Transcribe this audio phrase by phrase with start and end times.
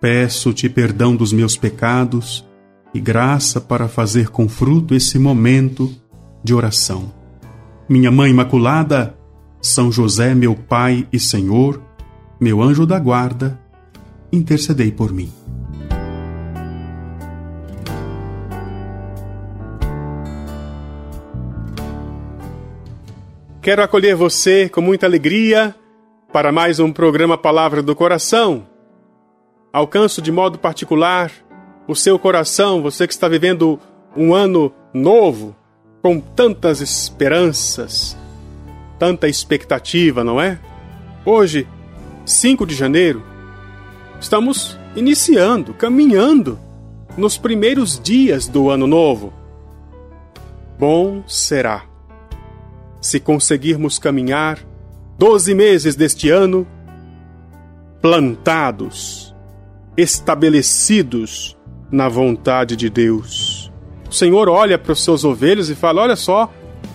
[0.00, 2.46] Peço-te perdão dos meus pecados
[2.94, 5.92] e graça para fazer com fruto esse momento
[6.42, 7.12] de oração.
[7.88, 9.18] Minha Mãe Imaculada,
[9.60, 11.82] São José, meu Pai e Senhor,
[12.40, 13.58] meu anjo da guarda,
[14.32, 15.32] intercedei por mim.
[23.60, 25.74] Quero acolher você com muita alegria
[26.32, 28.67] para mais um programa Palavra do Coração.
[29.72, 31.30] Alcanço de modo particular
[31.86, 33.78] o seu coração, você que está vivendo
[34.16, 35.56] um ano novo,
[36.02, 38.16] com tantas esperanças,
[38.98, 40.58] tanta expectativa, não é?
[41.24, 41.66] Hoje,
[42.24, 43.22] 5 de janeiro,
[44.20, 46.58] Estamos iniciando, caminhando
[47.16, 49.32] nos primeiros dias do ano novo.
[50.76, 51.84] Bom será
[53.00, 54.58] se conseguirmos caminhar
[55.16, 56.66] doze meses deste ano
[58.02, 59.27] plantados,
[59.98, 61.58] estabelecidos
[61.92, 63.70] na vontade de Deus.
[64.08, 66.50] O Senhor olha para os seus ovelhos e fala: Olha só,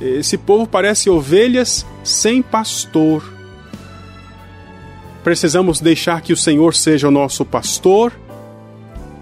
[0.00, 3.36] esse povo parece ovelhas sem pastor
[5.26, 8.12] precisamos deixar que o Senhor seja o nosso pastor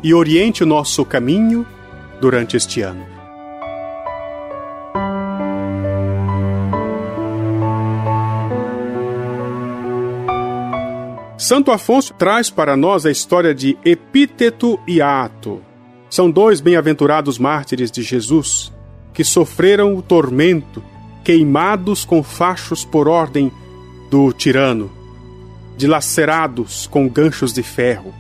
[0.03, 1.67] e oriente o nosso caminho
[2.21, 3.14] durante este ano.
[11.45, 15.61] Santo Afonso traz para nós a história de Epíteto e Ato.
[16.09, 18.73] São dois bem-aventurados mártires de Jesus
[19.13, 20.83] que sofreram o tormento,
[21.23, 23.53] queimados com fachos por ordem
[24.11, 24.91] do tirano
[25.77, 28.15] dilacerados com ganchos de ferro.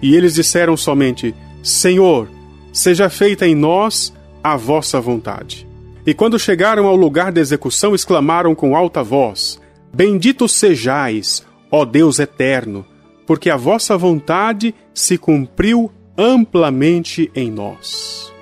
[0.00, 2.30] E eles disseram somente: Senhor,
[2.72, 4.10] seja feita em nós
[4.42, 5.68] a vossa vontade.
[6.06, 9.60] E quando chegaram ao lugar de execução, exclamaram com alta voz:
[9.92, 12.84] Bendito sejais, ó Deus eterno,
[13.26, 18.32] porque a vossa vontade se cumpriu amplamente em nós.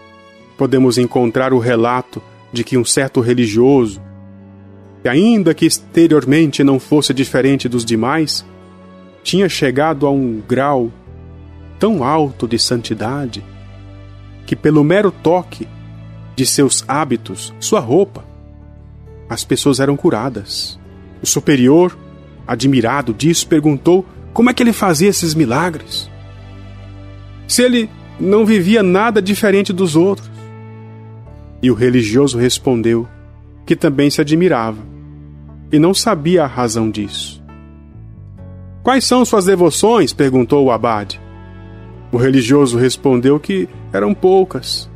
[0.59, 2.22] Podemos encontrar o relato
[2.53, 4.00] de que um certo religioso,
[5.03, 8.44] que ainda que exteriormente não fosse diferente dos demais,
[9.22, 10.93] tinha chegado a um grau
[11.78, 13.44] tão alto de santidade
[14.47, 15.66] que, pelo mero toque
[16.37, 18.25] de seus hábitos, sua roupa,
[19.28, 20.78] as pessoas eram curadas.
[21.22, 21.97] O superior,
[22.47, 26.10] admirado disso, perguntou como é que ele fazia esses milagres.
[27.47, 27.88] Se ele
[28.19, 30.30] não vivia nada diferente dos outros.
[31.62, 33.08] E o religioso respondeu
[33.66, 34.78] que também se admirava
[35.70, 37.42] e não sabia a razão disso.
[38.82, 40.12] Quais são suas devoções?
[40.12, 41.20] perguntou o abade.
[42.10, 44.91] O religioso respondeu que eram poucas.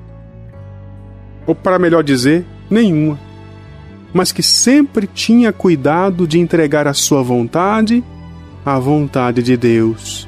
[1.46, 3.18] Ou, para melhor dizer, nenhuma.
[4.16, 8.03] Mas que sempre tinha cuidado de entregar a sua vontade
[8.65, 10.27] à vontade de Deus.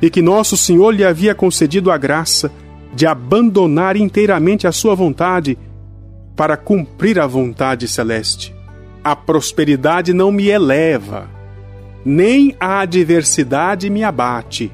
[0.00, 2.50] E que Nosso Senhor lhe havia concedido a graça
[2.94, 5.58] de abandonar inteiramente a sua vontade
[6.34, 8.54] para cumprir a vontade celeste.
[9.04, 11.28] A prosperidade não me eleva,
[12.02, 14.72] nem a adversidade me abate,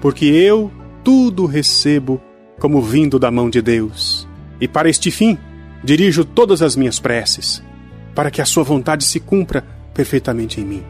[0.00, 0.72] porque eu
[1.04, 2.22] tudo recebo
[2.58, 4.26] como vindo da mão de Deus.
[4.58, 5.36] E para este fim,
[5.82, 7.62] dirijo todas as minhas preces,
[8.14, 9.64] para que a sua vontade se cumpra
[9.94, 10.84] perfeitamente em mim.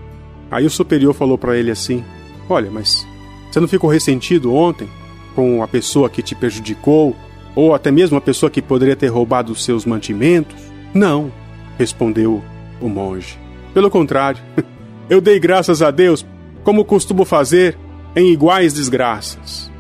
[0.51, 2.05] Aí o superior falou para ele assim:
[2.49, 3.07] Olha, mas
[3.51, 4.89] você não ficou ressentido ontem
[5.35, 7.15] com a pessoa que te prejudicou,
[7.55, 10.57] ou até mesmo a pessoa que poderia ter roubado os seus mantimentos?
[10.95, 11.33] Não,
[11.79, 12.43] respondeu
[12.81, 13.39] o monge.
[13.75, 14.43] Pelo contrário,
[15.11, 16.25] eu dei graças a Deus,
[16.65, 17.77] como costumo fazer
[18.15, 19.71] em iguais desgraças,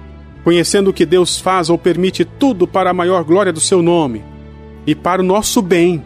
[0.44, 4.22] conhecendo que Deus faz ou permite tudo para a maior glória do seu nome
[4.86, 6.02] e para o nosso bem.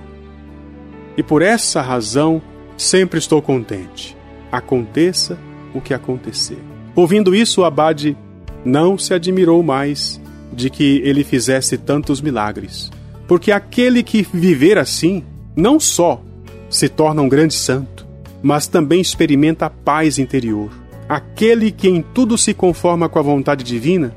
[1.16, 2.40] E por essa razão
[2.76, 4.16] sempre estou contente,
[4.50, 5.38] aconteça
[5.74, 6.58] o que acontecer.
[6.96, 8.16] Ouvindo isso, o abade
[8.64, 10.20] não se admirou mais
[10.52, 12.90] de que ele fizesse tantos milagres,
[13.28, 15.24] porque aquele que viver assim,
[15.54, 16.20] não só
[16.68, 18.06] se torna um grande santo,
[18.42, 20.70] mas também experimenta a paz interior.
[21.08, 24.14] Aquele que em tudo se conforma com a vontade divina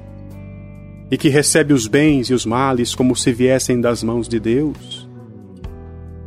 [1.09, 5.07] e que recebe os bens e os males como se viessem das mãos de Deus,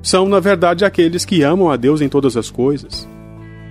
[0.02, 3.08] são, na verdade, aqueles que amam a Deus em todas as coisas.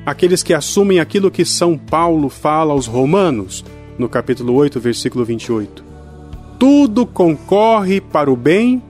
[0.05, 3.63] Aqueles que assumem aquilo que São Paulo fala aos Romanos,
[3.97, 5.81] no capítulo 8, versículo 28.
[6.59, 8.83] Tudo concorre para o bem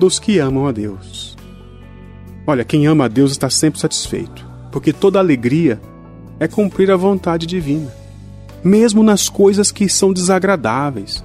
[0.00, 1.36] dos que amam a Deus.
[2.46, 5.78] Olha, quem ama a Deus está sempre satisfeito, porque toda alegria
[6.40, 7.92] é cumprir a vontade divina,
[8.64, 11.22] mesmo nas coisas que são desagradáveis,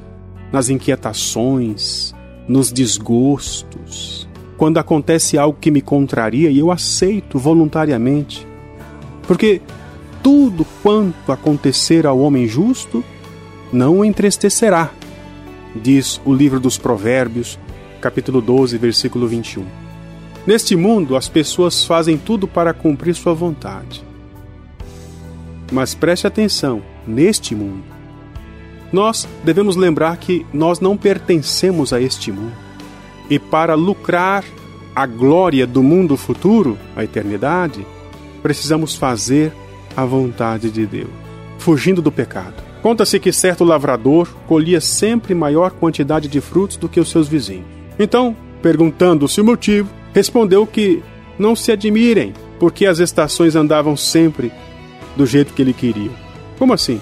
[0.51, 2.13] nas inquietações,
[2.48, 4.27] nos desgostos,
[4.57, 8.45] quando acontece algo que me contraria e eu aceito voluntariamente.
[9.24, 9.62] Porque
[10.21, 13.03] tudo quanto acontecer ao homem justo
[13.71, 14.92] não o entristecerá,
[15.75, 17.57] diz o livro dos Provérbios,
[18.01, 19.65] capítulo 12, versículo 21.
[20.45, 24.03] Neste mundo, as pessoas fazem tudo para cumprir sua vontade.
[25.71, 27.90] Mas preste atenção, neste mundo,
[28.91, 32.53] nós devemos lembrar que nós não pertencemos a este mundo.
[33.29, 34.43] E para lucrar
[34.95, 37.85] a glória do mundo futuro, a eternidade,
[38.41, 39.53] precisamos fazer
[39.95, 41.09] a vontade de Deus,
[41.57, 42.55] fugindo do pecado.
[42.81, 47.65] Conta-se que certo lavrador colhia sempre maior quantidade de frutos do que os seus vizinhos.
[47.99, 51.01] Então, perguntando-se o motivo, respondeu que
[51.38, 54.51] não se admirem, porque as estações andavam sempre
[55.15, 56.11] do jeito que ele queria.
[56.57, 56.99] Como assim?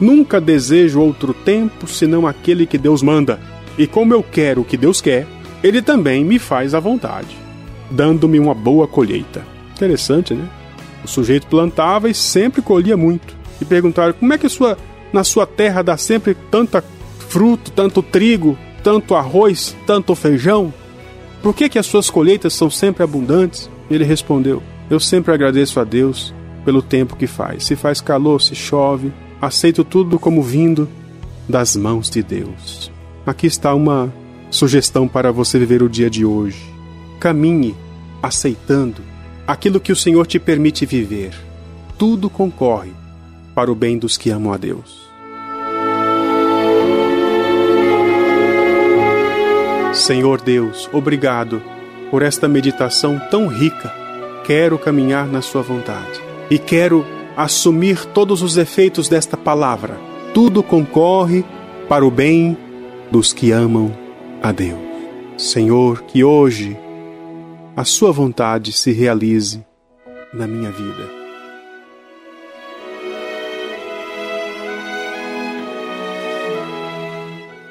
[0.00, 3.38] Nunca desejo outro tempo senão aquele que Deus manda.
[3.78, 5.26] E como eu quero o que Deus quer,
[5.62, 7.36] ele também me faz à vontade,
[7.90, 9.42] dando-me uma boa colheita.
[9.74, 10.48] Interessante, né?
[11.04, 13.36] O sujeito plantava e sempre colhia muito.
[13.60, 14.76] E perguntaram: como é que sua,
[15.12, 16.84] na sua terra dá sempre tanta
[17.28, 20.72] fruto, tanto trigo, tanto arroz, tanto feijão?
[21.42, 23.70] Por que, que as suas colheitas são sempre abundantes?
[23.90, 27.64] Ele respondeu: Eu sempre agradeço a Deus pelo tempo que faz.
[27.64, 29.12] Se faz calor, se chove,
[29.44, 30.88] aceito tudo como vindo
[31.48, 32.90] das mãos de Deus.
[33.26, 34.12] Aqui está uma
[34.50, 36.62] sugestão para você viver o dia de hoje.
[37.20, 37.74] Caminhe
[38.22, 39.02] aceitando
[39.46, 41.32] aquilo que o Senhor te permite viver.
[41.98, 42.92] Tudo concorre
[43.54, 45.04] para o bem dos que amam a Deus.
[49.92, 51.62] Senhor Deus, obrigado
[52.10, 53.94] por esta meditação tão rica.
[54.44, 56.20] Quero caminhar na Sua vontade
[56.50, 59.98] e quero assumir todos os efeitos desta palavra.
[60.32, 61.44] Tudo concorre
[61.88, 62.56] para o bem
[63.10, 63.92] dos que amam
[64.42, 64.78] a Deus.
[65.36, 66.76] Senhor, que hoje
[67.76, 69.64] a Sua vontade se realize
[70.32, 71.24] na minha vida.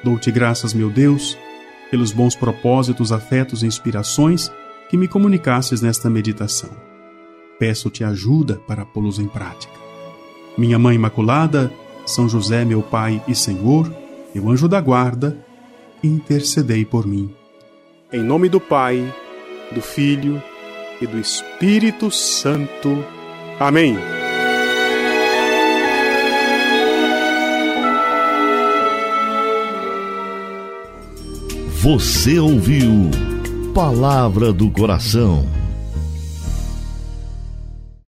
[0.04, 1.38] Dou-te graças, meu Deus,
[1.89, 4.51] pelos bons propósitos, afetos e inspirações
[4.89, 6.93] que me comunicasses nesta meditação.
[7.63, 9.71] Peço-te ajuda para pô-los em prática.
[10.57, 11.71] Minha Mãe Imaculada,
[12.06, 13.89] São José, meu Pai e Senhor,
[14.36, 15.38] meu anjo da guarda,
[16.04, 17.33] intercedei por mim.
[18.12, 19.01] Em nome do Pai,
[19.71, 20.44] do Filho
[21.00, 23.01] e do Espírito Santo.
[23.57, 23.98] Amém.
[31.81, 33.10] Você ouviu
[33.74, 35.62] Palavra do Coração